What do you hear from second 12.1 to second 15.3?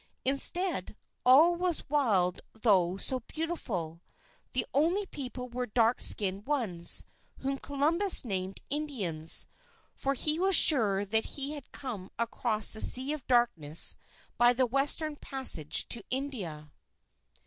across the Sea of Darkness by the Western